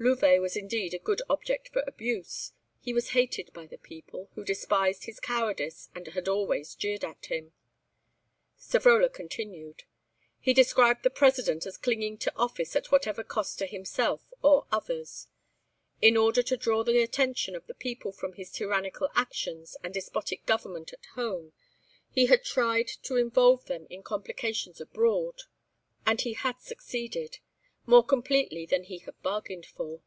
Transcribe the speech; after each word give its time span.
Louvet 0.00 0.40
was 0.40 0.56
indeed 0.56 0.92
a 0.92 0.98
good 0.98 1.22
object 1.30 1.68
for 1.68 1.84
abuse; 1.86 2.52
he 2.80 2.92
was 2.92 3.10
hated 3.10 3.52
by 3.52 3.64
the 3.64 3.78
people, 3.78 4.28
who 4.34 4.44
despised 4.44 5.04
his 5.04 5.20
cowardice 5.20 5.88
and 5.94 6.08
had 6.08 6.26
always 6.28 6.74
jeered 6.74 7.04
at 7.04 7.26
him. 7.26 7.52
Savrola 8.58 9.08
continued. 9.10 9.84
He 10.40 10.52
described 10.52 11.04
the 11.04 11.10
President 11.10 11.64
as 11.64 11.76
clinging 11.76 12.18
to 12.18 12.36
office 12.36 12.74
at 12.74 12.90
whatever 12.90 13.22
cost 13.22 13.56
to 13.60 13.66
himself 13.66 14.34
or 14.42 14.66
others. 14.72 15.28
In 16.02 16.16
order 16.16 16.42
to 16.42 16.56
draw 16.56 16.82
the 16.82 17.00
attention 17.00 17.54
of 17.54 17.68
the 17.68 17.72
people 17.74 18.10
from 18.10 18.32
his 18.32 18.50
tyrannical 18.50 19.08
actions 19.14 19.76
and 19.84 19.94
despotic 19.94 20.44
government 20.44 20.92
at 20.92 21.06
home, 21.14 21.52
he 22.10 22.26
had 22.26 22.42
tried 22.42 22.88
to 23.04 23.14
involve 23.16 23.66
them 23.66 23.86
in 23.90 24.02
complications 24.02 24.80
abroad, 24.80 25.42
and 26.04 26.22
he 26.22 26.32
had 26.32 26.60
succeeded, 26.60 27.38
more 27.86 28.02
completely 28.02 28.64
than 28.64 28.84
he 28.84 28.96
had 29.00 29.20
bargained 29.22 29.66
for. 29.66 30.00